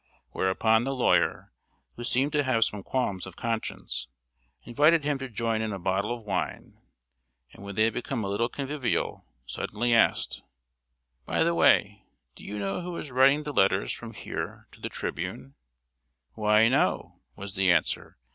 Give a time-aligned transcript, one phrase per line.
[0.31, 1.53] Whereupon the lawyer,
[1.95, 4.07] who seemed to have some qualms of conscience,
[4.63, 6.81] invited him to join in a bottle of wine,
[7.53, 10.41] and when they had become a little convivial, suddenly asked:
[11.27, 12.01] "By the way,
[12.35, 15.53] do you know who is writing the letters from here to The Tribune?"
[16.33, 18.17] "Why, no," was the answer.